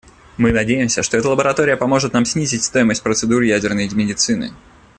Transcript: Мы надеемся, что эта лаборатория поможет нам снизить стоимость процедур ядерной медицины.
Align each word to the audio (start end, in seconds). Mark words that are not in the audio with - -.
Мы 0.37 0.51
надеемся, 0.51 1.03
что 1.03 1.15
эта 1.15 1.29
лаборатория 1.29 1.77
поможет 1.77 2.13
нам 2.13 2.25
снизить 2.25 2.63
стоимость 2.63 3.03
процедур 3.03 3.43
ядерной 3.43 3.87
медицины. 3.89 4.51